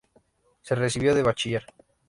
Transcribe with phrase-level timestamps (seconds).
[0.63, 1.63] Se recibió de bachiller.